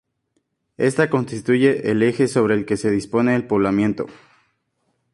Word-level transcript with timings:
Ésta 0.79 1.11
constituye 1.11 1.91
el 1.91 2.01
eje 2.01 2.27
sobre 2.27 2.55
el 2.55 2.65
que 2.65 2.75
se 2.75 2.89
dispone 2.89 3.35
el 3.35 3.45
poblamiento. 3.45 4.07